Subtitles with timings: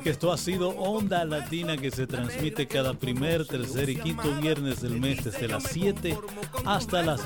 [0.00, 4.80] que esto ha sido Onda Latina que se transmite cada primer, tercer y quinto viernes
[4.80, 6.18] del mes desde las 7
[6.64, 7.22] hasta las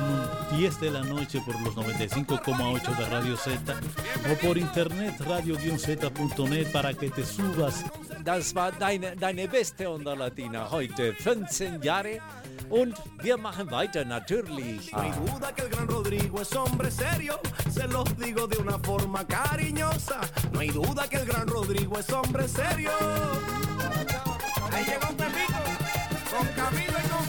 [0.56, 3.74] 10 de la noche por los 95,8 de Radio Z
[4.30, 7.84] o por internet radio-z.net para que te subas.
[8.24, 12.20] Das war deine, deine beste Onda Latina heute, 15 Jahre.
[12.68, 14.92] Und wir machen weiter natürlich.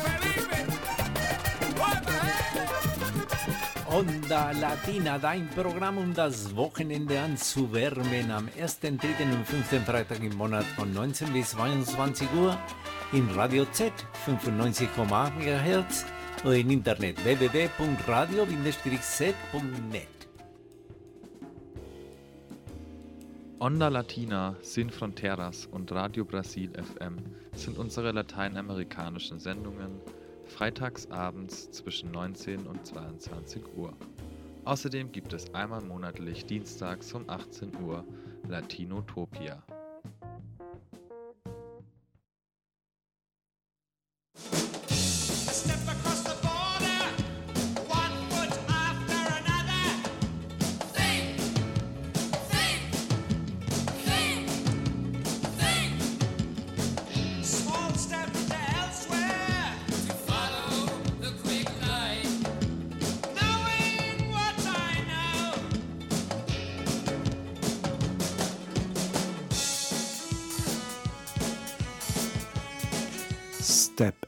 [0.03, 0.57] Felipe.
[3.89, 8.29] Onda Latina, dein Programm, um das Wochenende anzuwärmen.
[8.31, 8.89] Am 1., 3.
[8.91, 9.85] und 5.
[9.85, 12.57] Freitag im Monat von 19 bis 22 Uhr
[13.13, 13.93] in Radio Z
[14.25, 16.05] 95,8 MHz
[16.43, 20.07] und im Internet www.radio-z.net.
[23.59, 27.15] Onda Latina, Sin Fronteras und Radio Brasil FM
[27.53, 30.01] sind unsere lateinamerikanischen Sendungen
[30.45, 33.93] freitags abends zwischen 19 und 22 Uhr.
[34.65, 38.03] Außerdem gibt es einmal monatlich dienstags um 18 Uhr
[38.49, 39.63] Latinotopia.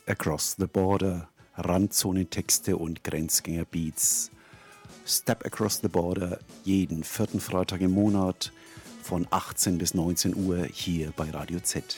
[0.10, 4.32] Across the Border, Randzonentexte und Grenzgängerbeats.
[5.06, 8.52] Step Across the Border jeden vierten Freitag im Monat
[9.04, 11.96] von 18 bis 19 Uhr hier bei Radio Z.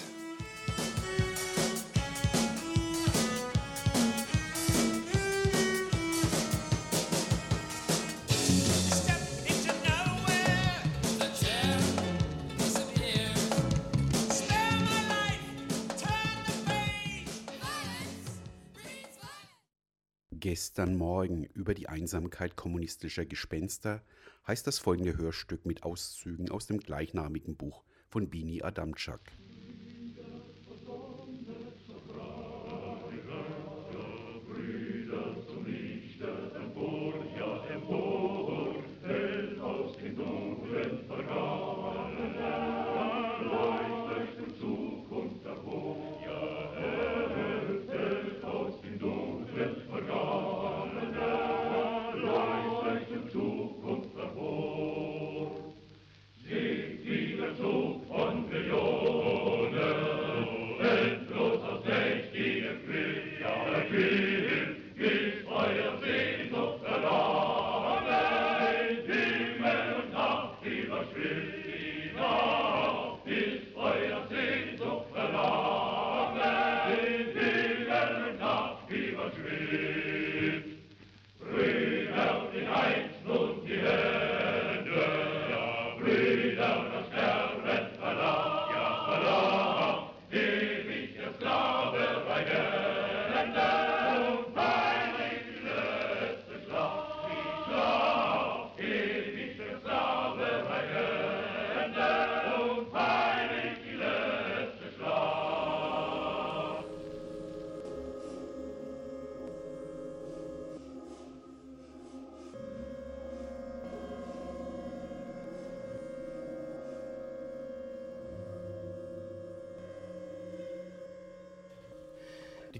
[20.73, 24.01] Gestern Morgen über die Einsamkeit kommunistischer Gespenster
[24.47, 29.19] heißt das folgende Hörstück mit Auszügen aus dem gleichnamigen Buch von Bini Adamczak.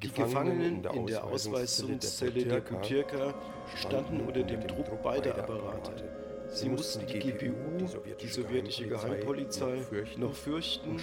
[0.10, 3.34] Gefangenen in der Ausweisungszelle der Butyrka
[3.76, 6.04] standen unter dem Druck beider Apparate.
[6.48, 7.54] Sie mussten die GPU,
[8.20, 9.86] die sowjetische Geheimpolizei,
[10.18, 11.00] noch fürchten und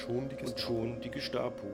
[0.58, 1.66] schon die Gestapo.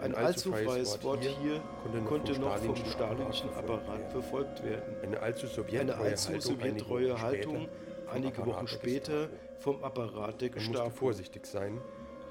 [0.00, 1.60] Ein allzu freies Wort hier
[2.06, 4.96] konnte noch vom stalinischen Apparat verfolgt werden.
[5.02, 7.68] Eine allzu sowjettreue Haltung
[8.12, 9.28] einige Wochen später
[9.58, 10.90] vom Apparat der Man musste Gestapo.
[10.90, 11.80] vorsichtig sein.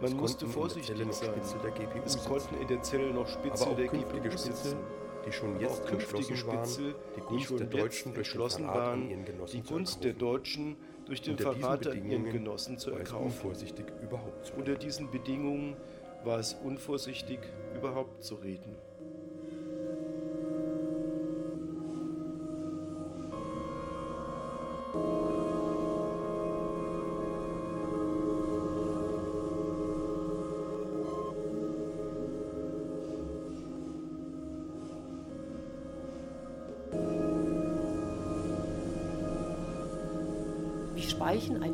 [0.02, 1.10] Man musste vorsichtig sein.
[2.06, 4.78] Es konnten in der Zelle noch Spitzel der GPU sitzen.
[5.26, 9.10] die schon jetzt auch künftige Spitzel, die Gunst schon der Deutschen durch den entschlossen waren,
[9.10, 10.14] ihren Genossen die zu Gunst der.
[10.14, 13.52] Deutschen durch den Verrat an ihren Genossen zu erkaufen.
[14.58, 15.76] Unter diesen Bedingungen
[16.24, 17.40] war es unvorsichtig,
[17.76, 18.76] überhaupt zu reden.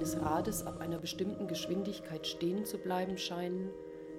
[0.07, 3.71] Eines Rades ab einer bestimmten Geschwindigkeit stehen zu bleiben scheinen,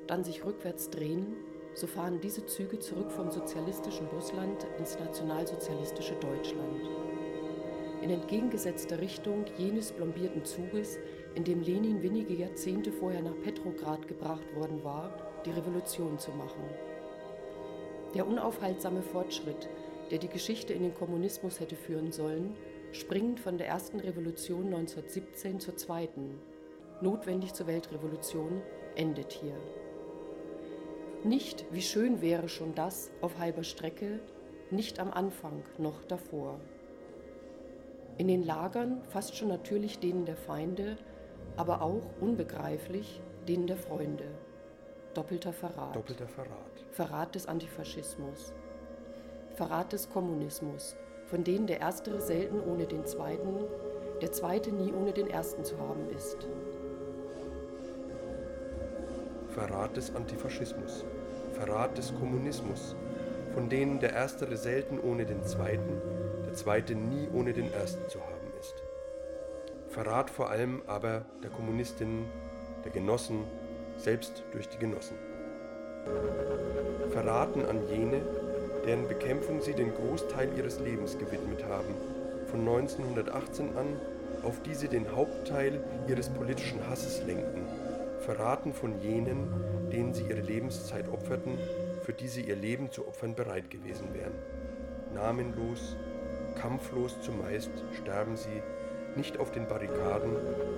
[0.07, 1.37] dann sich rückwärts drehen,
[1.73, 6.91] so fahren diese Züge zurück vom sozialistischen Russland ins nationalsozialistische Deutschland.
[8.03, 10.99] In entgegengesetzter Richtung jenes plombierten Zuges,
[11.35, 15.11] in dem Lenin wenige Jahrzehnte vorher nach Petrograd gebracht worden war,
[15.47, 16.65] die Revolution zu machen.
[18.15, 19.71] Der unaufhaltsame Fortschritt,
[20.11, 22.55] der die Geschichte in den Kommunismus hätte führen sollen,
[22.93, 26.39] springend von der ersten Revolution 1917 zur zweiten,
[27.01, 28.63] notwendig zur Weltrevolution,
[28.97, 29.57] endet hier.
[31.25, 34.21] Nicht, wie schön wäre schon das auf halber Strecke,
[34.71, 36.61] nicht am Anfang noch davor.
[38.19, 40.97] In den Lagern fast schon natürlich denen der Feinde,
[41.57, 44.27] aber auch unbegreiflich denen der Freunde.
[45.15, 45.97] Doppelter Verrat.
[45.97, 46.87] Doppelter Verrat.
[46.91, 48.53] Verrat des Antifaschismus.
[49.55, 50.97] Verrat des Kommunismus,
[51.31, 53.65] von denen der erstere selten ohne den zweiten,
[54.23, 56.49] der zweite nie ohne den ersten zu haben ist.
[59.51, 61.05] Verrat des Antifaschismus,
[61.53, 62.97] Verrat des Kommunismus,
[63.53, 66.01] von denen der erstere selten ohne den zweiten,
[66.47, 68.83] der zweite nie ohne den ersten zu haben ist.
[69.89, 72.27] Verrat vor allem aber der Kommunistinnen,
[72.85, 73.45] der Genossen,
[73.97, 75.17] selbst durch die Genossen.
[77.11, 78.23] Verraten an jene,
[78.89, 81.95] deren Bekämpfung sie den Großteil ihres Lebens gewidmet haben,
[82.47, 83.87] von 1918 an,
[84.43, 87.67] auf die sie den Hauptteil ihres politischen Hasses lenkten,
[88.21, 89.47] verraten von jenen,
[89.93, 91.59] denen sie ihre Lebenszeit opferten,
[92.03, 94.33] für die sie ihr Leben zu opfern bereit gewesen wären.
[95.15, 95.95] Namenlos,
[96.55, 97.71] kampflos zumeist
[98.01, 98.63] sterben sie,
[99.17, 100.31] nicht auf den Barrikaden,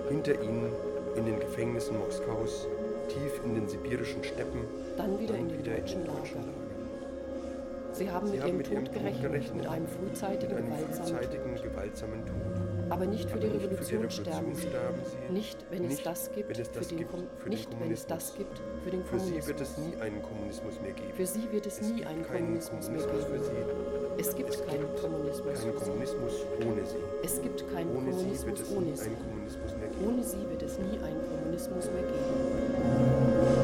[0.08, 0.72] hinter ihnen
[1.14, 2.66] in den Gefängnissen Moskaus,
[3.08, 4.64] tief in den sibirischen Steppen,
[4.96, 6.59] dann wieder dann in den deutschen Lagern.
[8.00, 10.72] Sie haben Sie mit, haben ihrem, mit Tod, Tod gerechnet, gerechnet, mit einem frühzeitigen, mit
[10.72, 12.34] einem frühzeitigen gewaltsamen Tod.
[12.88, 14.94] Aber nicht für, die Revolution, nicht für die Revolution sterben,
[15.28, 15.32] sie.
[15.34, 17.12] Nicht, wenn nicht, es das gibt, wenn es das für den, gibt
[17.42, 19.34] für nicht, wenn es das gibt für den Kommunismus.
[19.34, 21.12] Für sie wird es nie einen Kommunismus mehr geben.
[21.12, 23.80] Für sie wird es, es nie einen Kommunismus, Kommunismus mehr geben.
[24.16, 25.60] Es gibt es keinen Kommunismus.
[25.60, 26.96] Keinen Kommunismus ohne sie.
[27.22, 29.10] Es gibt keinen ohne Kommunismus ohne sie.
[29.10, 30.08] Kommunismus mehr geben.
[30.08, 33.59] Ohne sie wird es nie einen Kommunismus mehr geben.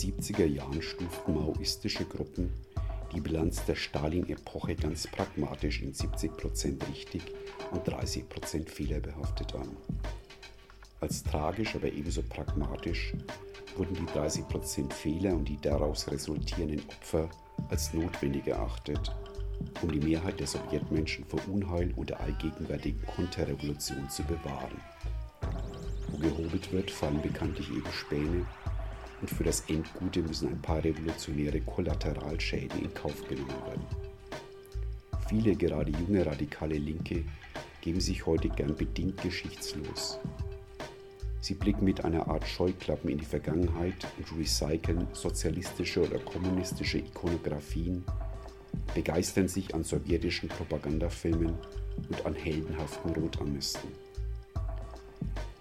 [0.00, 2.52] In den 70er Jahren stuften maoistische Gruppen
[3.12, 7.22] die Bilanz der Stalin-Epoche ganz pragmatisch in 70% richtig
[7.72, 9.76] und 30% fehlerbehaftet an.
[11.00, 13.14] Als tragisch, aber ebenso pragmatisch
[13.76, 17.28] wurden die 30% Fehler und die daraus resultierenden Opfer
[17.68, 19.16] als notwendig erachtet,
[19.82, 24.80] um die Mehrheit der Sowjetmenschen vor Unheil und der allgegenwärtigen Konterrevolution zu bewahren.
[26.10, 28.46] Wo gehobelt wird, fallen bekanntlich eben Späne
[29.20, 33.86] und für das Endgute müssen ein paar revolutionäre Kollateralschäden in Kauf genommen werden.
[35.28, 37.24] Viele, gerade junge radikale Linke,
[37.80, 40.18] geben sich heute gern bedingt geschichtslos.
[41.40, 48.04] Sie blicken mit einer Art Scheuklappen in die Vergangenheit und recyceln sozialistische oder kommunistische Ikonografien,
[48.94, 51.54] begeistern sich an sowjetischen Propagandafilmen
[52.08, 54.07] und an heldenhaften Rotarmisten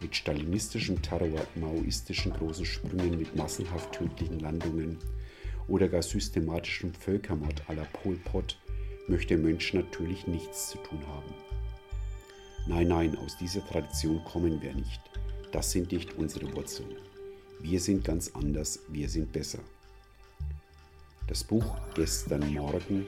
[0.07, 4.97] mit stalinistischem Terror, maoistischen großen Sprüngen mit massenhaft tödlichen Landungen
[5.67, 8.57] oder gar systematischem Völkermord à la Pol Pot
[9.09, 11.33] möchte Mönch natürlich nichts zu tun haben.
[12.67, 15.01] Nein, nein, aus dieser Tradition kommen wir nicht.
[15.51, 16.95] Das sind nicht unsere Wurzeln.
[17.59, 19.59] Wir sind ganz anders, wir sind besser.
[21.27, 23.05] Das Buch Gestern Morgen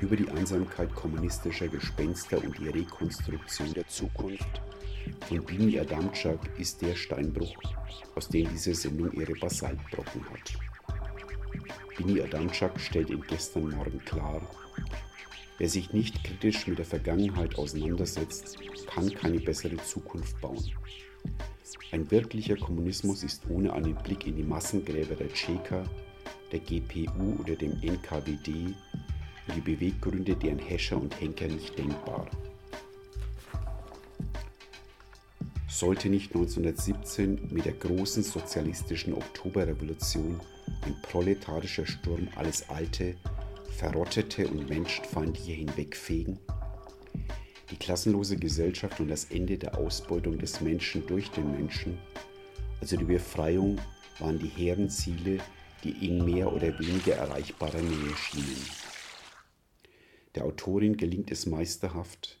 [0.00, 4.62] über die Einsamkeit kommunistischer Gespenster und die Rekonstruktion der Zukunft
[5.28, 7.56] von Bini Adamczak ist der Steinbruch,
[8.14, 10.52] aus dem diese Sendung ihre Basaltbrocken hat.
[11.96, 14.40] Bini Adamczak stellt ihm gestern Morgen klar,
[15.58, 20.64] wer sich nicht kritisch mit der Vergangenheit auseinandersetzt, kann keine bessere Zukunft bauen.
[21.92, 25.84] Ein wirklicher Kommunismus ist ohne einen Blick in die Massengräber der Tscheka,
[26.52, 32.28] der GPU oder dem NKWD und die Beweggründe deren Häscher und Henker nicht denkbar.
[35.70, 40.40] Sollte nicht 1917 mit der großen sozialistischen Oktoberrevolution
[40.82, 43.14] ein proletarischer Sturm alles Alte,
[43.78, 46.40] Verrottete und Menschenfeindliche hinwegfegen?
[47.70, 51.96] Die klassenlose Gesellschaft und das Ende der Ausbeutung des Menschen durch den Menschen,
[52.80, 53.80] also die Befreiung,
[54.18, 55.38] waren die hehren Ziele,
[55.84, 58.66] die in mehr oder weniger erreichbarer Nähe schienen.
[60.34, 62.39] Der Autorin gelingt es meisterhaft,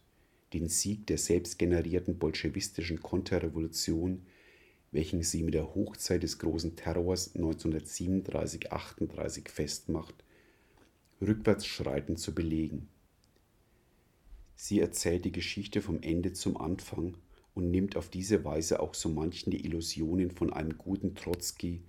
[0.52, 4.22] den Sieg der selbstgenerierten bolschewistischen Konterrevolution
[4.92, 10.14] welchen sie mit der Hochzeit des großen Terrors 1937-38 festmacht,
[11.20, 12.88] rückwärts schreitend zu belegen.
[14.56, 17.16] Sie erzählt die Geschichte vom Ende zum Anfang
[17.54, 21.82] und nimmt auf diese Weise auch so manchen die Illusionen von einem guten Trotzki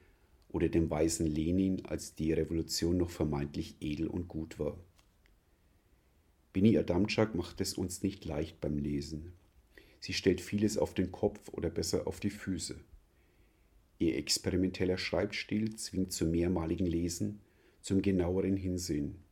[0.49, 4.77] oder dem weisen Lenin, als die Revolution noch vermeintlich edel und gut war.
[6.53, 9.33] Bini Adamczak macht es uns nicht leicht beim Lesen.
[9.99, 12.79] Sie stellt vieles auf den Kopf oder besser auf die Füße.
[13.99, 17.39] Ihr experimenteller Schreibstil zwingt zum mehrmaligen Lesen,
[17.81, 19.23] zum genaueren Hinsehen.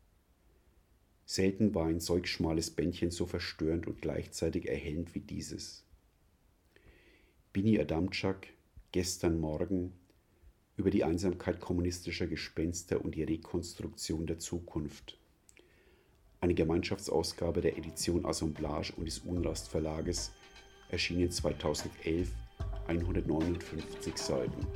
[1.25, 5.83] Selten war ein solch schmales Bändchen so verstörend und gleichzeitig erhellend wie dieses.
[7.51, 8.47] Bini Adamczak,
[8.91, 9.93] gestern Morgen,
[10.77, 15.18] über die Einsamkeit kommunistischer Gespenster und die Rekonstruktion der Zukunft
[16.40, 20.32] Eine Gemeinschaftsausgabe der Edition Assemblage und des Unrast Verlages,
[20.90, 22.28] erschienen 2011
[22.86, 24.66] 159 Seiten.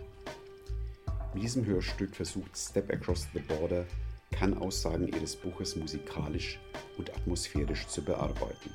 [1.35, 3.85] Mit diesem Hörstück versucht Step Across the Border,
[4.31, 6.59] Kann-Aussagen ihres Buches musikalisch
[6.97, 8.71] und atmosphärisch zu bearbeiten.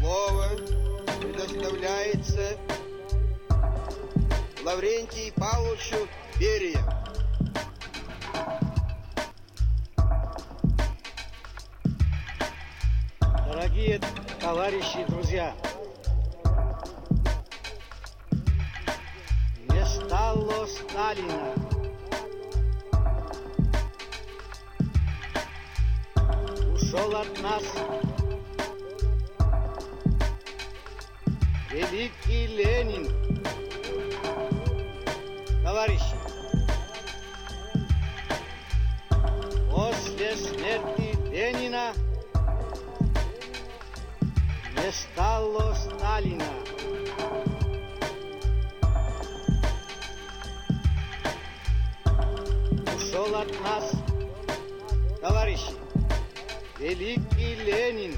[0.00, 0.56] Слово
[1.20, 2.58] предоставляется
[4.62, 6.06] Лаврентий Павловичу
[6.38, 6.99] Берия.
[13.81, 13.99] Дорогие
[14.39, 15.55] товарищи и друзья,
[19.87, 21.55] стало Сталина.
[26.75, 27.63] Ушел от нас
[31.71, 33.09] великий Ленин.
[35.63, 36.15] Товарищи,
[39.71, 41.93] после смерти Ленина
[44.83, 46.45] не стало Сталина.
[52.95, 53.91] ушел от нас,
[55.21, 55.73] товарищи,
[56.79, 58.15] великий Ленин.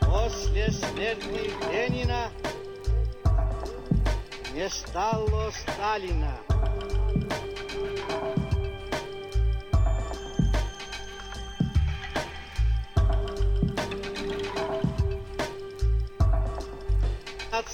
[0.00, 2.30] После смерти Ленина
[4.54, 6.51] не стало Сталина.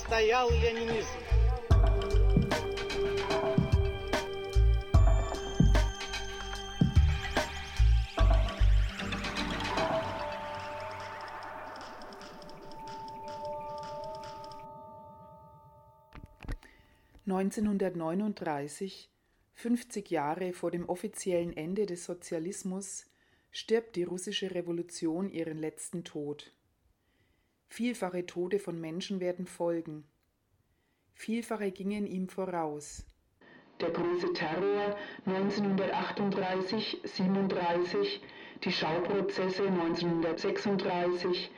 [0.08, 1.10] отстоял ленинизм.
[17.26, 19.10] Neunzehnhundertneununddreißig,
[19.56, 23.06] 50 Jahre vor dem offiziellen Ende des Sozialismus,
[23.52, 26.54] stirbt die russische Revolution ihren letzten Tod.
[27.69, 30.05] Vielfache Tode von Menschen werden folgen.
[31.13, 33.05] Vielfache gingen ihm voraus.
[33.81, 34.97] Der große Terror
[35.27, 38.21] 1938, 37,
[38.65, 41.51] die Schauprozesse 1936,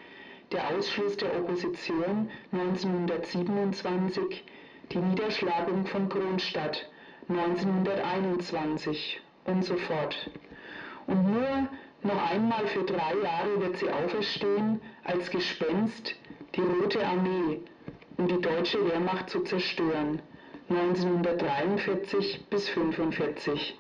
[0.53, 4.45] der Ausschluss der Opposition 1927,
[4.93, 6.91] die Niederschlagung von Kronstadt
[7.29, 10.31] 1921 und so fort.
[11.07, 11.69] Und nur
[12.05, 16.15] noch einmal für drei Jahre wird sie auferstehen als Gespenst,
[16.55, 17.61] die Rote Armee,
[18.17, 20.21] um die deutsche Wehrmacht zu zerstören.
[20.69, 23.77] 1943 bis 1945.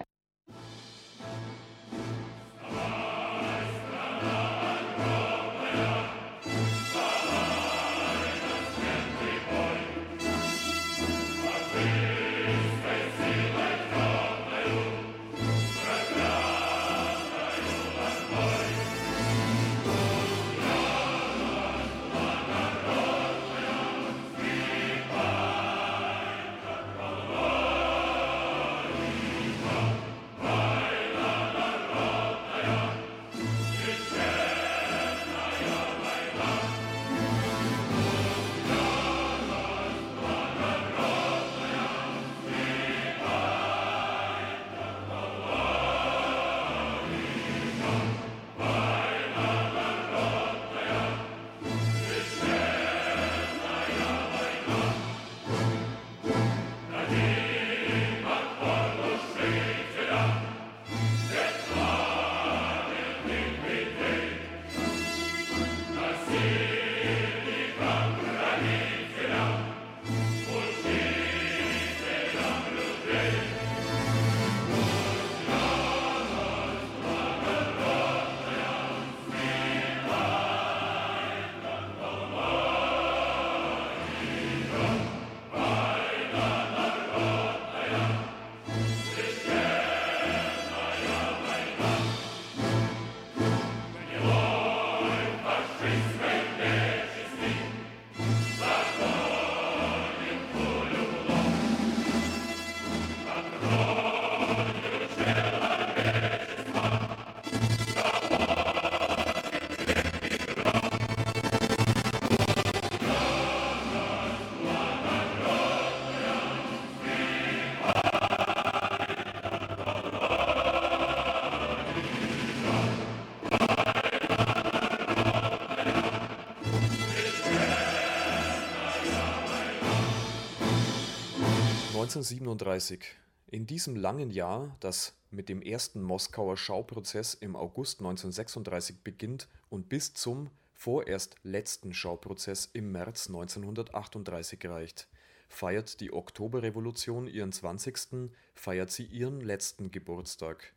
[132.00, 133.04] 1937.
[133.48, 139.90] In diesem langen Jahr, das mit dem ersten Moskauer Schauprozess im August 1936 beginnt und
[139.90, 145.08] bis zum vorerst letzten Schauprozess im März 1938 reicht,
[145.50, 150.72] feiert die Oktoberrevolution ihren 20., feiert sie ihren letzten Geburtstag.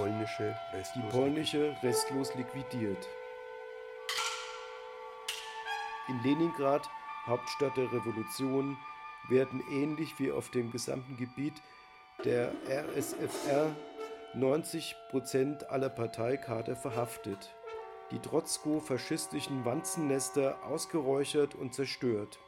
[0.97, 3.09] die polnische restlos liquidiert.
[6.09, 6.89] In Leningrad,
[7.27, 8.77] Hauptstadt der Revolution,
[9.29, 11.55] werden ähnlich wie auf dem gesamten Gebiet
[12.25, 13.77] der RSFR
[14.35, 17.55] 90 Prozent aller Parteikader verhaftet,
[18.11, 22.39] die trotzko-faschistischen Wanzennester ausgeräuchert und zerstört.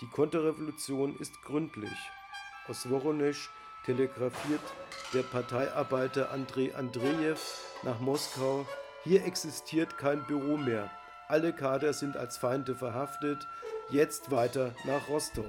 [0.00, 1.96] Die Konterrevolution ist gründlich.
[2.66, 3.50] Aus Woronesch
[3.86, 4.60] telegrafiert
[5.14, 7.36] der Parteiarbeiter Andrei Andrejew
[7.82, 8.66] nach Moskau,
[9.04, 10.90] hier existiert kein Büro mehr.
[11.28, 13.46] Alle Kader sind als Feinde verhaftet,
[13.90, 15.46] jetzt weiter nach Rostov.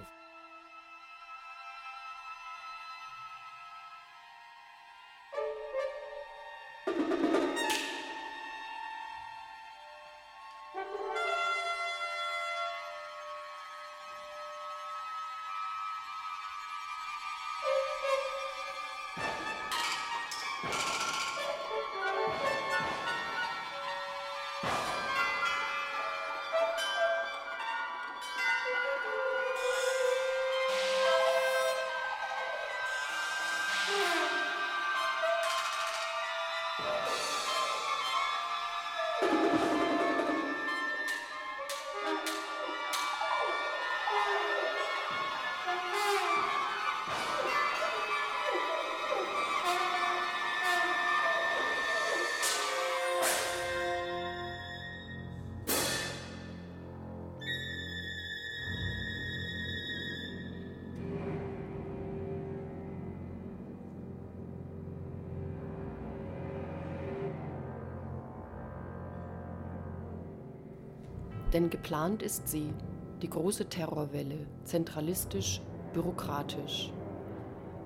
[71.92, 72.74] Geplant ist sie,
[73.22, 75.60] die große Terrorwelle, zentralistisch,
[75.92, 76.94] bürokratisch.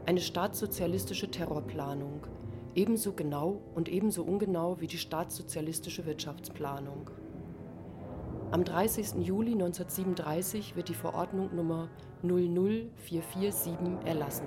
[0.06, 2.28] Eine staatssozialistische Terrorplanung,
[2.76, 7.10] ebenso genau und ebenso ungenau wie die staatssozialistische Wirtschaftsplanung.
[8.52, 9.26] Am 30.
[9.26, 11.90] Juli 1937 wird die Verordnung Nummer
[12.22, 13.74] 00447
[14.06, 14.46] erlassen.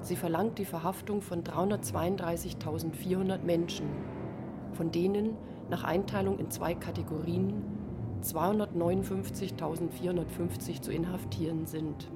[0.00, 3.86] Sie verlangt die Verhaftung von 332.400 Menschen,
[4.72, 5.36] von denen
[5.70, 7.71] nach Einteilung in zwei Kategorien
[8.22, 12.08] 259.450 zu inhaftieren sind.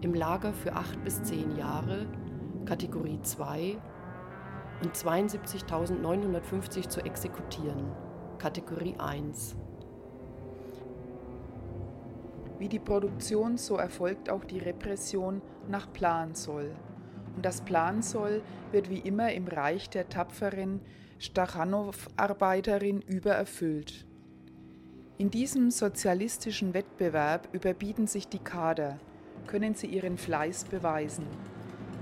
[0.00, 2.06] Im Lager für 8 bis 10 Jahre,
[2.64, 3.76] Kategorie 2,
[4.82, 7.92] und 72.950 zu exekutieren,
[8.38, 9.56] Kategorie 1.
[12.58, 16.74] Wie die Produktion, so erfolgt auch die Repression nach Plan soll.
[17.36, 20.80] Und das Plan soll wird wie immer im Reich der tapferen
[21.18, 24.06] Stachanow-Arbeiterin übererfüllt.
[25.16, 28.98] In diesem sozialistischen Wettbewerb überbieten sich die Kader,
[29.46, 31.24] können sie ihren Fleiß beweisen,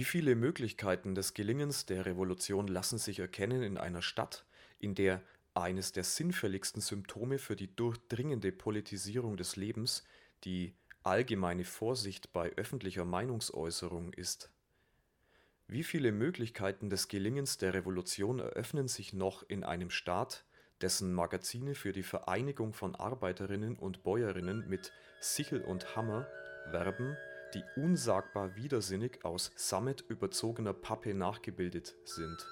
[0.00, 4.46] Wie viele Möglichkeiten des Gelingens der Revolution lassen sich erkennen in einer Stadt,
[4.78, 5.20] in der
[5.52, 10.02] eines der sinnfälligsten Symptome für die durchdringende Politisierung des Lebens
[10.44, 14.50] die allgemeine Vorsicht bei öffentlicher Meinungsäußerung ist.
[15.68, 20.46] Wie viele Möglichkeiten des Gelingens der Revolution eröffnen sich noch in einem Staat,
[20.80, 26.26] dessen Magazine für die Vereinigung von Arbeiterinnen und Bäuerinnen mit Sichel und Hammer
[26.70, 27.18] werben
[27.54, 32.46] die unsagbar widersinnig aus Sammet überzogener Pappe nachgebildet sind.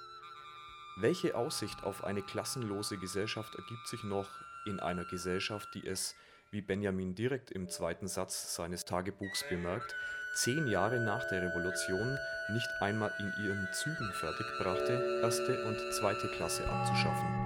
[0.97, 4.29] Welche Aussicht auf eine klassenlose Gesellschaft ergibt sich noch
[4.65, 6.15] in einer Gesellschaft, die es,
[6.51, 9.95] wie Benjamin direkt im zweiten Satz seines Tagebuchs bemerkt,
[10.35, 12.17] zehn Jahre nach der Revolution
[12.51, 17.38] nicht einmal in ihren Zügen fertigbrachte, erste und zweite Klasse abzuschaffen?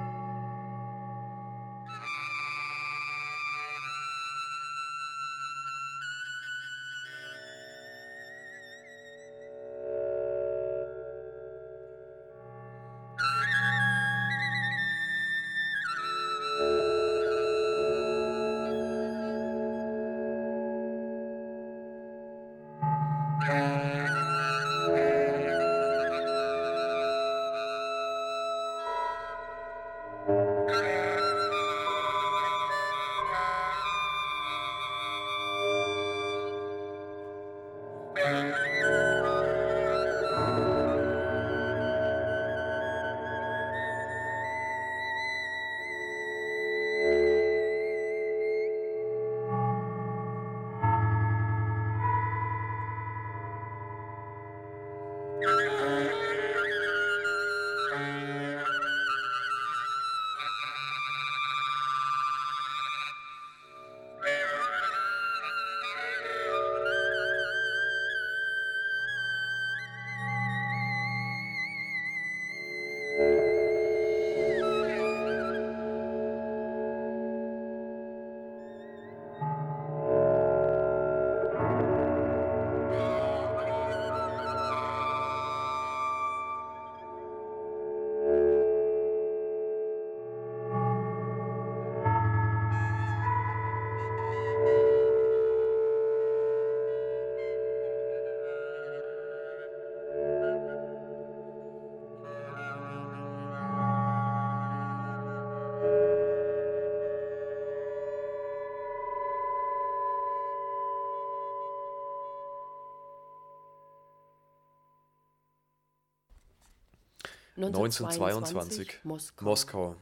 [117.55, 119.45] 1922 Moskau.
[119.45, 119.95] Moskau.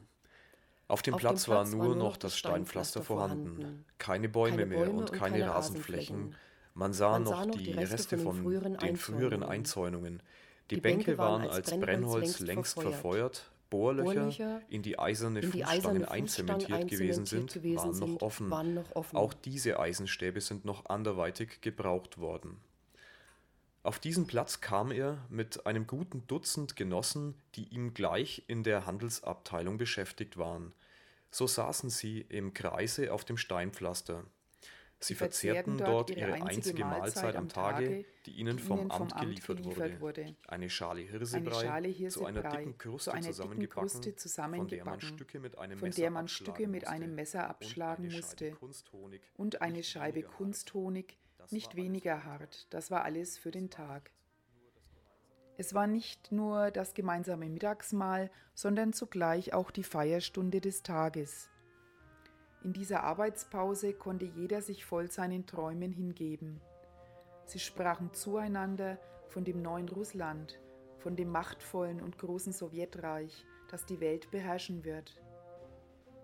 [0.88, 3.86] Auf dem, Auf Platz, dem Platz war nur noch das Steinpflaster vorhanden.
[3.98, 6.36] Keine Bäume, keine Bäume mehr und keine, keine Rasenflächen.
[6.74, 10.22] Man sah, Man sah noch die Reste von den früheren, den früheren Einzäunungen.
[10.70, 13.52] Die, die Bänke waren als Brennholz längst verfeuert.
[13.70, 18.52] Bohrlöcher, in die eiserne in die Fußstangen einzementiert gewesen sind, waren noch, offen.
[18.52, 19.16] waren noch offen.
[19.16, 22.58] Auch diese Eisenstäbe sind noch anderweitig gebraucht worden.
[23.84, 28.86] Auf diesen Platz kam er mit einem guten Dutzend Genossen, die ihm gleich in der
[28.86, 30.74] Handelsabteilung beschäftigt waren.
[31.32, 34.24] So saßen sie im Kreise auf dem Steinpflaster.
[35.04, 40.36] Sie verzehrten dort ihre einzige Mahlzeit am Tage, die ihnen vom Amt geliefert wurde.
[40.46, 45.18] Eine Schale Hirsebrei zu einer dicken Kruste zusammengebacken,
[45.80, 48.56] von der man Stücke mit einem Messer abschlagen musste.
[49.38, 51.18] Und eine Scheibe Kunsthonig,
[51.50, 52.68] nicht weniger hart.
[52.74, 54.12] Das war alles für den Tag.
[55.58, 61.50] Es war nicht nur das gemeinsame Mittagsmahl, sondern zugleich auch die Feierstunde des Tages.
[62.64, 66.62] In dieser Arbeitspause konnte jeder sich voll seinen Träumen hingeben.
[67.46, 70.60] Sie sprachen zueinander von dem neuen Russland,
[71.00, 75.22] von dem machtvollen und großen Sowjetreich, das die Welt beherrschen wird.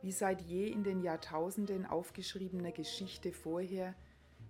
[0.01, 3.95] Wie seit je in den Jahrtausenden aufgeschriebener Geschichte vorher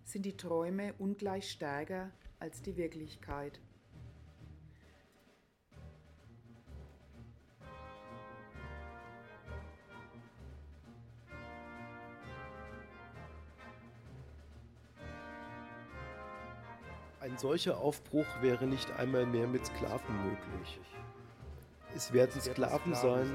[0.08, 3.60] sind die Träume ungleich stärker als die Wirklichkeit.
[17.20, 20.80] Ein solcher Aufbruch wäre nicht einmal mehr mit Sklaven möglich.
[21.97, 23.25] Es werden Sklaven sein,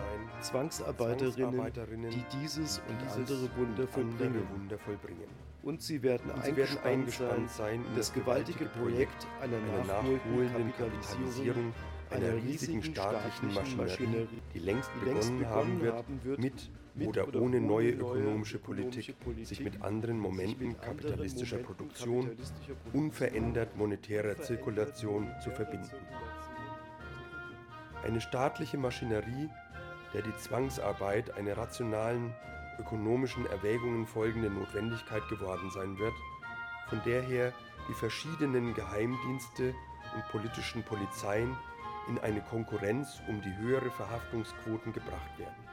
[0.41, 5.27] Zwangsarbeiterinnen, die dieses und andere Wunder vollbringen.
[5.65, 11.73] Und sie werden eingespannt sein in das gewaltige Projekt einer nachholenden Kapitalisierung
[12.11, 16.05] einer riesigen staatlichen Maschinerie, die längst begonnen haben wird,
[16.37, 16.71] mit
[17.05, 22.31] oder ohne neue ökonomische Politik sich mit anderen Momenten kapitalistischer Produktion,
[22.93, 25.91] unverändert monetärer Zirkulation zu verbinden.
[28.05, 29.49] Eine staatliche Maschinerie,
[30.13, 32.35] der die Zwangsarbeit einer rationalen
[32.79, 36.15] ökonomischen Erwägungen folgende Notwendigkeit geworden sein wird,
[36.89, 37.53] von der her
[37.89, 39.75] die verschiedenen Geheimdienste
[40.15, 41.57] und politischen Polizeien
[42.09, 45.72] in eine Konkurrenz um die höhere Verhaftungsquoten gebracht werden.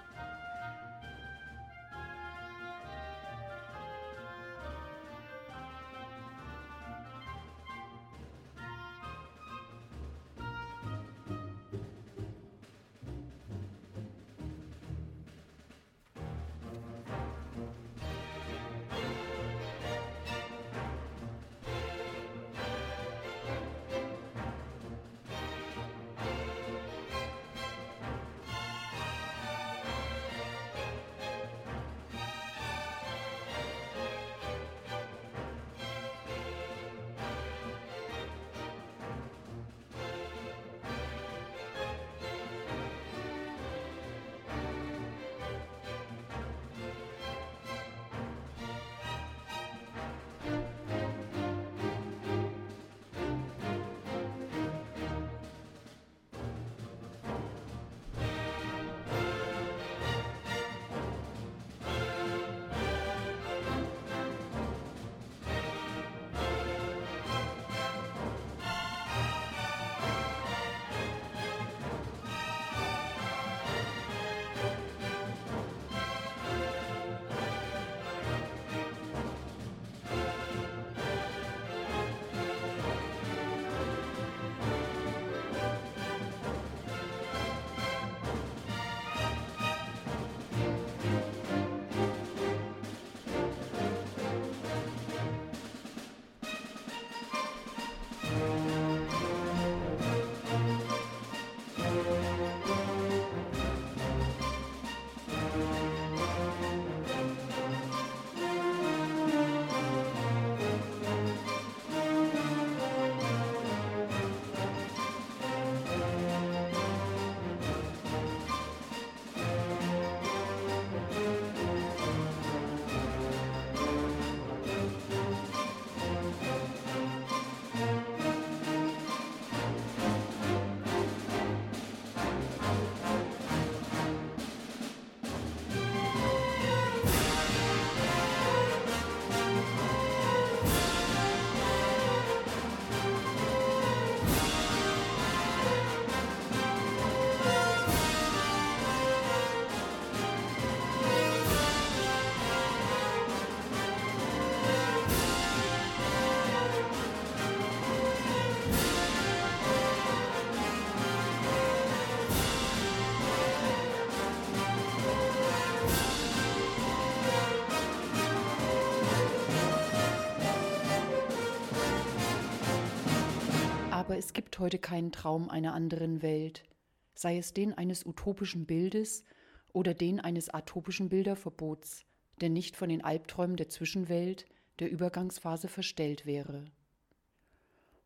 [174.19, 176.65] Es gibt heute keinen Traum einer anderen Welt,
[177.13, 179.23] sei es den eines utopischen Bildes
[179.71, 182.03] oder den eines atopischen Bilderverbots,
[182.41, 184.45] der nicht von den Albträumen der Zwischenwelt,
[184.79, 186.65] der Übergangsphase verstellt wäre.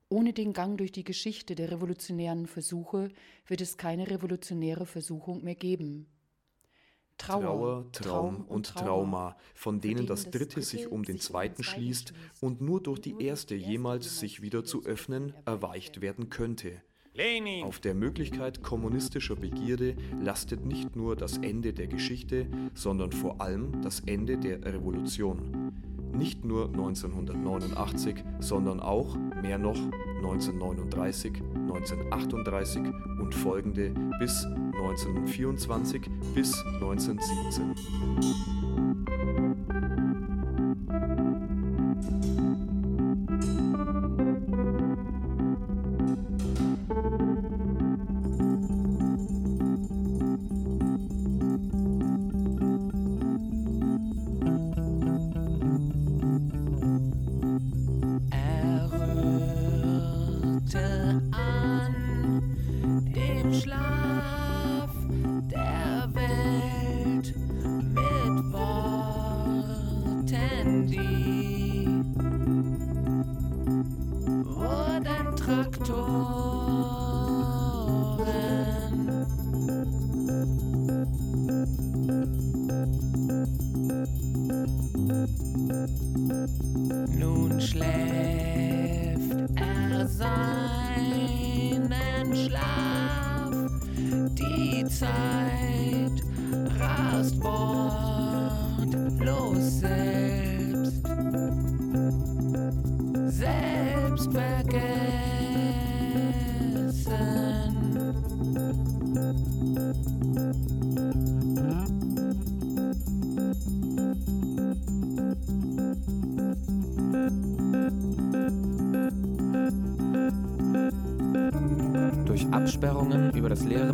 [0.08, 3.10] Ohne den Gang durch die Geschichte der revolutionären Versuche
[3.48, 6.06] wird es keine revolutionäre Versuchung mehr geben.
[7.18, 12.62] Trauer, Trauer Traum und Trauma, von denen das dritte sich um den zweiten schließt und
[12.62, 16.82] nur durch die erste jemals sich wieder zu öffnen erweicht werden könnte.
[17.64, 23.84] Auf der Möglichkeit kommunistischer Begierde lastet nicht nur das Ende der Geschichte, sondern vor allem
[23.84, 25.72] das Ende der Revolution.
[26.12, 29.78] Nicht nur 1989, sondern auch, mehr noch,
[30.18, 32.82] 1939, 1938
[33.22, 37.76] und folgende bis 1924 bis 1917.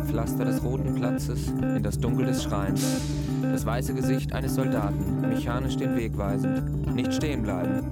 [0.00, 2.84] Pflaster des roten Platzes in das Dunkel des Schreins.
[3.42, 6.94] Das weiße Gesicht eines Soldaten, mechanisch den Weg weisend.
[6.94, 7.82] Nicht stehen bleiben.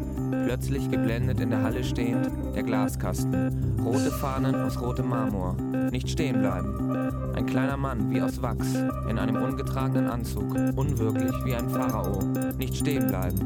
[0.44, 3.80] Plötzlich geblendet in der Halle stehend, der Glaskasten.
[3.82, 5.56] Rote Fahnen aus rotem Marmor.
[5.90, 7.34] Nicht stehen bleiben.
[7.34, 8.74] Ein kleiner Mann wie aus Wachs,
[9.08, 12.20] in einem ungetragenen Anzug, unwirklich wie ein Pharao.
[12.58, 13.38] Nicht stehen bleiben.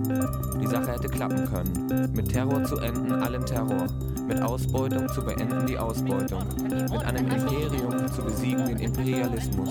[0.61, 2.11] Die Sache hätte klappen können.
[2.15, 3.87] Mit Terror zu enden, allen Terror.
[4.33, 6.43] Mit Ausbeutung zu beenden die Ausbeutung.
[6.63, 9.69] Mit einem Imperium zu besiegen den Imperialismus.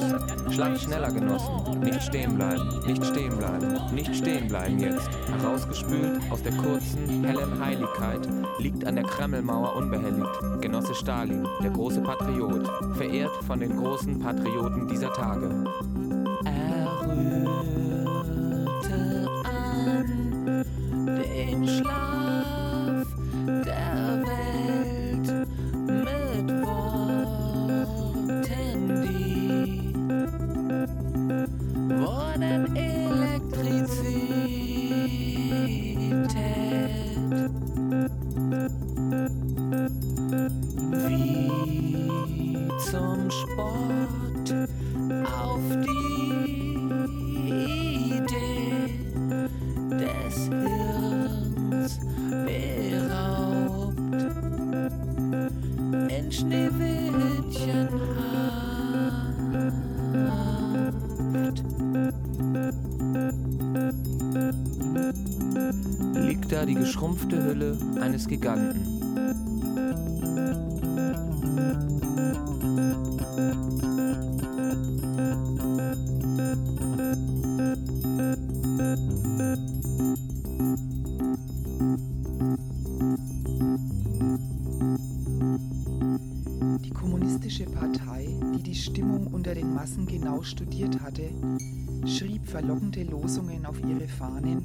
[0.51, 1.79] Schlag schneller, Genossen.
[1.79, 2.61] Nicht stehen bleiben.
[2.85, 3.95] Nicht stehen bleiben.
[3.95, 5.09] Nicht stehen bleiben jetzt.
[5.31, 8.19] Herausgespült aus der kurzen, hellen Heiligkeit
[8.59, 10.61] liegt an der Kremlmauer unbehelligt.
[10.61, 12.69] Genosse Stalin, der große Patriot.
[12.97, 15.49] Verehrt von den großen Patrioten dieser Tage.
[67.21, 68.99] Geschrumpfte Hülle eines Giganten.
[86.83, 91.29] Die Kommunistische Partei, die die Stimmung unter den Massen genau studiert hatte,
[92.05, 94.63] schrieb verlockende Losungen auf ihre Fahnen,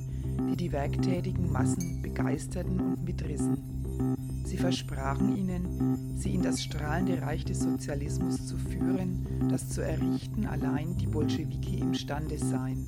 [0.50, 4.42] die die werktätigen Massen begeisterten und mitrissen.
[4.44, 10.46] Sie versprachen ihnen, sie in das strahlende Reich des Sozialismus zu führen, das zu errichten
[10.46, 12.86] allein die Bolschewiki imstande seien.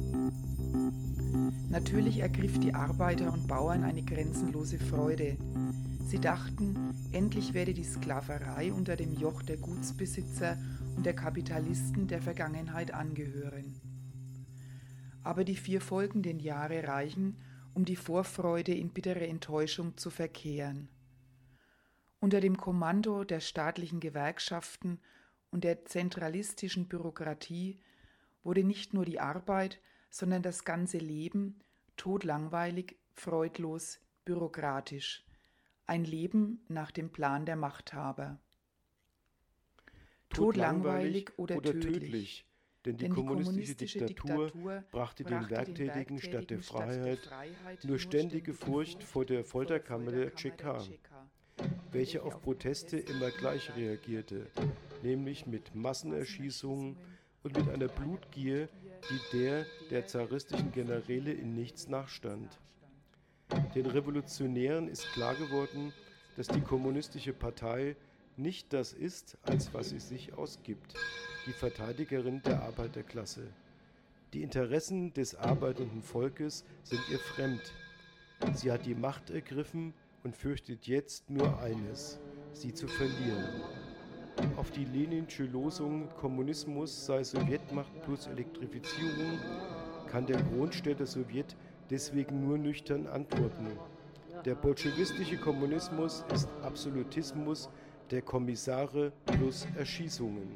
[1.69, 5.37] Natürlich ergriff die Arbeiter und Bauern eine grenzenlose Freude.
[6.07, 6.75] Sie dachten,
[7.13, 10.57] endlich werde die Sklaverei unter dem Joch der Gutsbesitzer
[10.97, 13.75] und der Kapitalisten der Vergangenheit angehören.
[15.23, 17.37] Aber die vier folgenden Jahre reichen,
[17.79, 20.89] um die Vorfreude in bittere Enttäuschung zu verkehren.
[22.19, 24.99] Unter dem Kommando der staatlichen Gewerkschaften
[25.53, 27.79] und der zentralistischen Bürokratie
[28.43, 31.61] wurde nicht nur die Arbeit, sondern das ganze Leben
[31.97, 35.25] todlangweilig, freudlos, bürokratisch.
[35.87, 38.41] Ein Leben nach dem Plan der Machthaber.
[40.31, 41.93] Todlangweilig oder, oder tödlich.
[41.93, 42.48] tödlich.
[42.85, 47.85] Denn die, Denn die kommunistische, kommunistische Diktatur, Diktatur brachte den Werktätigen statt der Freiheit, Freiheit
[47.85, 50.85] nur ständige Furcht vor der Folterkammer der Tscheka,
[51.91, 54.47] welche auf Proteste immer gleich reagierte,
[55.03, 56.97] nämlich mit Massenerschießungen
[57.43, 58.69] und mit einer Blutgier,
[59.11, 62.59] die der der zaristischen Generäle in nichts nachstand.
[63.75, 65.93] Den Revolutionären ist klar geworden,
[66.37, 67.97] dass die kommunistische Partei
[68.39, 70.95] nicht das ist, als was sie sich ausgibt,
[71.47, 73.49] die Verteidigerin der Arbeiterklasse.
[74.33, 77.63] Die Interessen des arbeitenden Volkes sind ihr fremd.
[78.55, 82.19] Sie hat die Macht ergriffen und fürchtet jetzt nur eines,
[82.53, 83.63] sie zu verlieren.
[84.57, 89.39] Auf die Leninsche Losung Kommunismus sei Sowjetmacht plus Elektrifizierung
[90.07, 91.57] kann der Grundstädter Sowjet
[91.91, 93.67] deswegen nur nüchtern antworten.
[94.45, 97.69] Der bolschewistische Kommunismus ist Absolutismus
[98.11, 100.49] der Kommissare plus Erschießungen.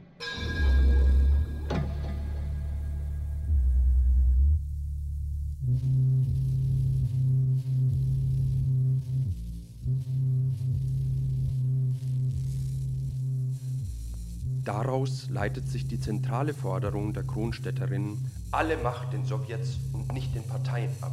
[14.64, 20.44] Daraus leitet sich die zentrale Forderung der Kronstädterinnen, alle Macht den Sowjets und nicht den
[20.44, 21.12] Parteien ab,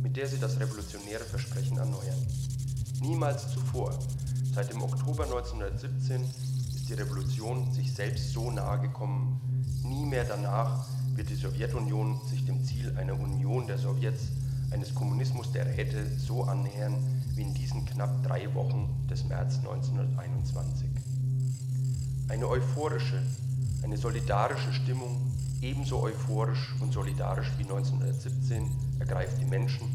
[0.00, 2.26] mit der sie das revolutionäre Versprechen erneuern.
[3.00, 3.98] Niemals zuvor,
[4.58, 6.20] seit dem Oktober 1917,
[6.74, 9.40] ist die Revolution sich selbst so nahe gekommen.
[9.84, 10.84] Nie mehr danach
[11.14, 14.32] wird die Sowjetunion sich dem Ziel einer Union der Sowjets,
[14.72, 16.96] eines Kommunismus der Räte so annähern
[17.36, 20.88] wie in diesen knapp drei Wochen des März 1921.
[22.26, 23.22] Eine euphorische,
[23.84, 25.30] eine solidarische Stimmung,
[25.60, 29.86] ebenso euphorisch und solidarisch wie 1917, ergreift die Menschen,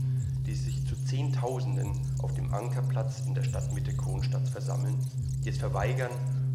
[0.93, 4.97] zu Zehntausenden auf dem Ankerplatz in der Stadtmitte Kronstadt versammeln,
[5.43, 6.11] die es verweigern,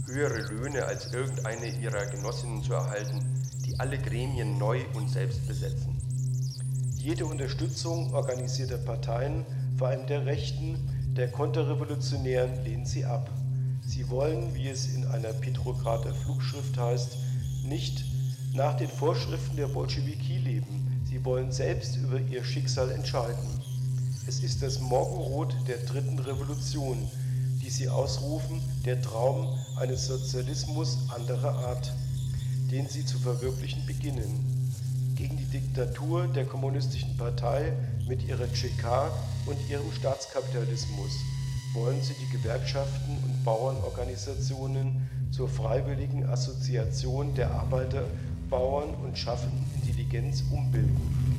[0.07, 3.21] höhere Löhne als irgendeine ihrer Genossinnen zu erhalten,
[3.67, 6.01] die alle Gremien neu und selbst besetzen.
[6.97, 9.45] Jede Unterstützung organisierter Parteien,
[9.77, 10.79] vor allem der Rechten,
[11.17, 13.31] der Konterrevolutionären, lehnt sie ab.
[13.85, 17.17] Sie wollen, wie es in einer Petrograder Flugschrift heißt,
[17.65, 18.05] nicht
[18.55, 21.03] nach den Vorschriften der Bolschewiki leben.
[21.05, 23.68] Sie wollen selbst über ihr Schicksal entscheiden.
[24.29, 26.99] Es ist das Morgenrot der dritten Revolution,
[27.63, 29.49] die sie ausrufen, der Traum
[29.81, 31.95] eines Sozialismus anderer Art,
[32.71, 34.75] den sie zu verwirklichen beginnen.
[35.17, 37.73] Gegen die Diktatur der kommunistischen Partei
[38.07, 39.11] mit ihrer Tscheka
[39.47, 41.13] und ihrem Staatskapitalismus
[41.73, 48.05] wollen sie die Gewerkschaften und Bauernorganisationen zur freiwilligen Assoziation der Arbeiter,
[48.51, 51.38] Bauern und schaffenden Intelligenz umbilden.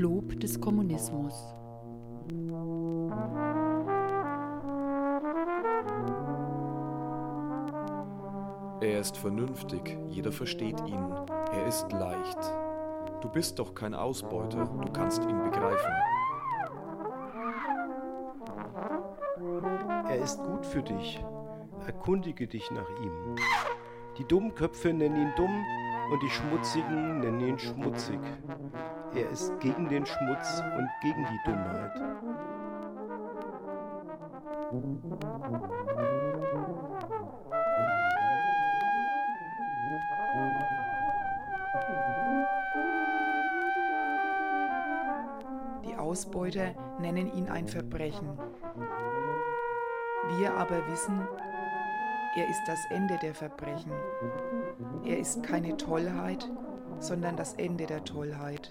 [0.00, 1.34] Lob des Kommunismus.
[8.80, 11.04] Er ist vernünftig, jeder versteht ihn.
[11.52, 12.38] Er ist leicht.
[13.20, 15.92] Du bist doch kein Ausbeuter, du kannst ihn begreifen.
[20.08, 21.22] Er ist gut für dich.
[21.86, 23.36] Erkundige dich nach ihm.
[24.16, 25.62] Die Dummköpfe nennen ihn dumm
[26.10, 28.20] und die Schmutzigen nennen ihn schmutzig.
[29.14, 32.00] Er ist gegen den Schmutz und gegen die Dummheit.
[45.84, 48.38] Die Ausbeuter nennen ihn ein Verbrechen.
[50.38, 51.26] Wir aber wissen,
[52.36, 53.90] er ist das Ende der Verbrechen.
[55.04, 56.48] Er ist keine Tollheit,
[57.00, 58.70] sondern das Ende der Tollheit.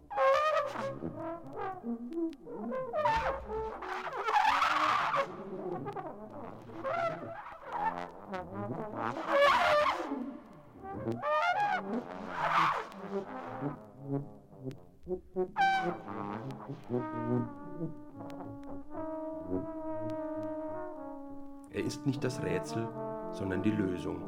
[21.73, 22.87] Er ist nicht das Rätsel,
[23.33, 24.21] sondern die Lösung.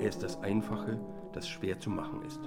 [0.00, 0.98] Er ist das Einfache,
[1.32, 2.40] das schwer zu machen ist.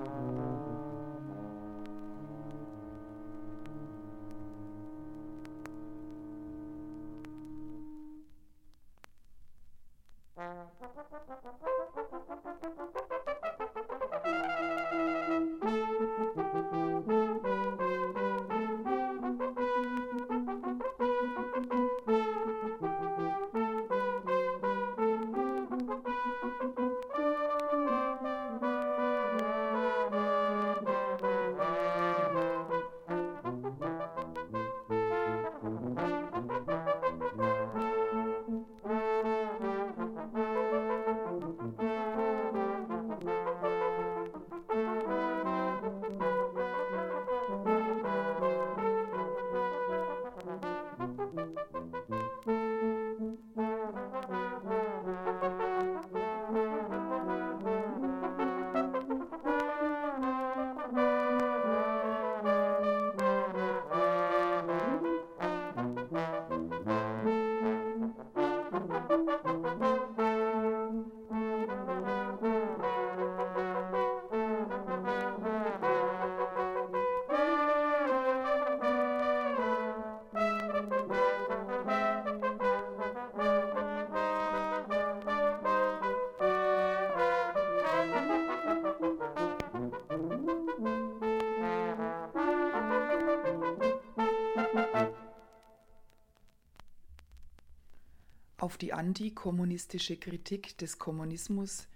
[98.68, 101.88] Auf die antikommunistische Kritik des Kommunismus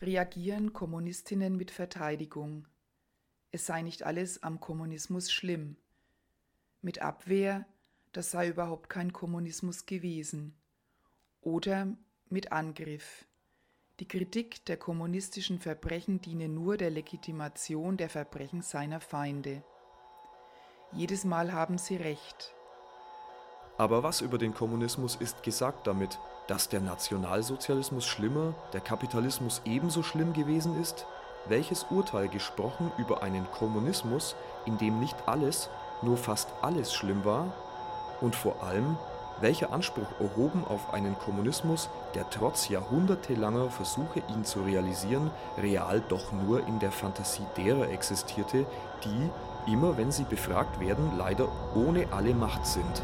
[0.00, 2.66] reagieren Kommunistinnen mit Verteidigung.
[3.52, 5.76] Es sei nicht alles am Kommunismus schlimm.
[6.80, 7.66] Mit Abwehr,
[8.12, 10.54] das sei überhaupt kein Kommunismus gewesen.
[11.42, 11.94] Oder
[12.30, 13.26] mit Angriff.
[14.00, 19.62] Die Kritik der kommunistischen Verbrechen diene nur der Legitimation der Verbrechen seiner Feinde.
[20.90, 22.53] Jedes Mal haben sie recht.
[23.76, 30.04] Aber was über den Kommunismus ist gesagt damit, dass der Nationalsozialismus schlimmer, der Kapitalismus ebenso
[30.04, 31.06] schlimm gewesen ist?
[31.46, 35.68] Welches Urteil gesprochen über einen Kommunismus, in dem nicht alles,
[36.02, 37.52] nur fast alles schlimm war?
[38.20, 38.96] Und vor allem,
[39.40, 46.30] welcher Anspruch erhoben auf einen Kommunismus, der trotz jahrhundertelanger Versuche, ihn zu realisieren, real doch
[46.30, 48.64] nur in der Fantasie derer existierte,
[49.04, 53.02] die, immer wenn sie befragt werden, leider ohne alle Macht sind?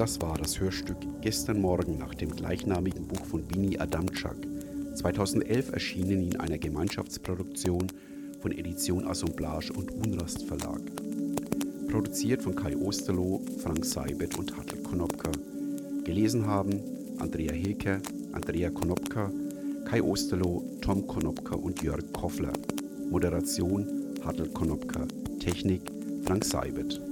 [0.00, 4.34] Das war das Hörstück Gestern Morgen nach dem gleichnamigen Buch von Winnie Adamczak,
[4.94, 7.86] 2011 erschienen in einer Gemeinschaftsproduktion
[8.40, 10.80] von Edition Assemblage und Unrast Verlag.
[11.90, 15.32] Produziert von Kai Osterloh, Frank Seibert und Hartl Konopka.
[16.04, 16.80] Gelesen haben
[17.18, 18.00] Andrea Hilke,
[18.32, 19.30] Andrea Konopka,
[19.84, 22.54] Kai Osterloh, Tom Konopka und Jörg Koffler.
[23.10, 25.06] Moderation Hartl Konopka.
[25.40, 25.82] Technik
[26.24, 27.09] Frank Seibert.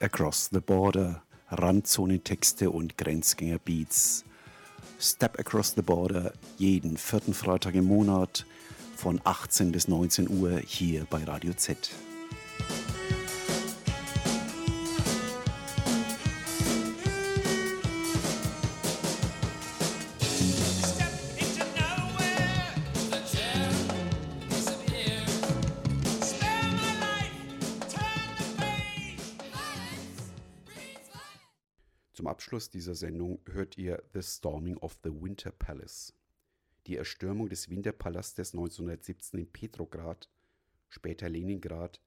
[0.00, 4.24] Across the Border, Randzonentexte und Grenzgängerbeats.
[5.00, 8.44] Step Across the Border jeden vierten Freitag im Monat
[8.94, 11.90] von 18 bis 19 Uhr hier bei Radio Z.
[32.76, 36.12] dieser Sendung hört ihr The Storming of the Winter Palace.
[36.86, 40.28] Die Erstürmung des Winterpalastes 1917 in Petrograd,
[40.90, 42.02] später Leningrad,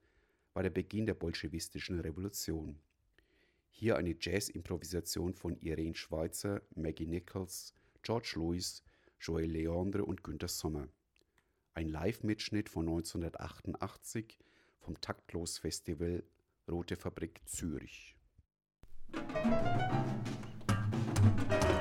[0.54, 2.78] war der Beginn der bolschewistischen Revolution.
[3.70, 8.84] Hier eine Jazz-Improvisation von Irene Schweizer, Maggie Nichols, George Lewis,
[9.18, 10.86] Joel Leandre und Günter Sommer.
[11.74, 14.38] Ein Live-Mitschnitt von 1988
[14.78, 16.22] vom Taktlos-Festival
[16.70, 18.16] Rote Fabrik Zürich.
[19.12, 20.09] Thank
[21.50, 21.79] you